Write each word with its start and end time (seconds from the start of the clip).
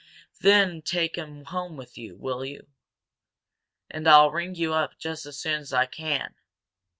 Then 0.39 0.81
take 0.81 1.15
him 1.15 1.45
home 1.45 1.77
with 1.77 1.95
you, 1.95 2.15
will 2.17 2.43
you? 2.43 2.65
And 3.91 4.07
I'll 4.07 4.31
ring 4.31 4.55
you 4.55 4.73
up 4.73 4.97
just 4.97 5.27
as 5.27 5.37
soon 5.37 5.59
as 5.61 5.73
I 5.73 5.85
can. 5.85 6.33